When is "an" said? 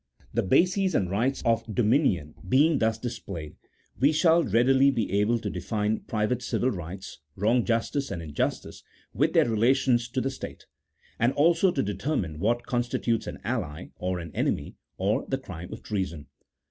13.27-13.37, 14.17-14.31